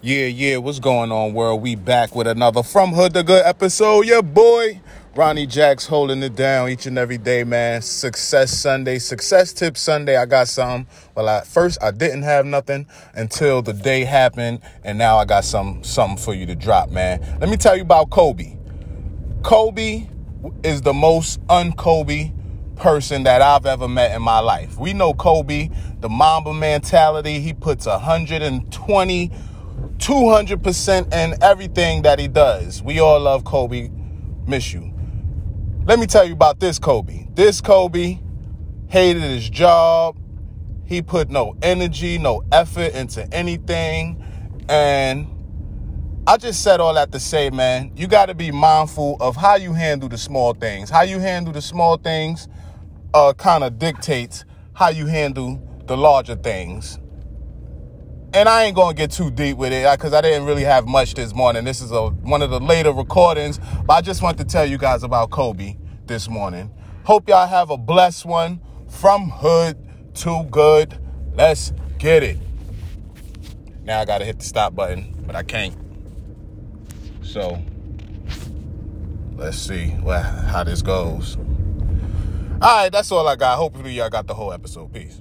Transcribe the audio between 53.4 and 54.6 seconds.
of dictates